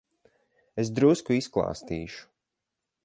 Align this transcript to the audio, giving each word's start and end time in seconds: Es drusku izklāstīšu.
Es 0.83 0.89
drusku 0.99 1.37
izklāstīšu. 1.41 2.27